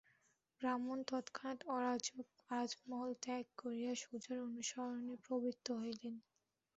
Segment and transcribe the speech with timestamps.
[0.61, 6.15] ব্রাহ্মণ তৎক্ষণাৎ অরাজক রাজমহল ত্যাগ করিয়া সুজার অনুসরণে প্রবৃত্ত হইলেন।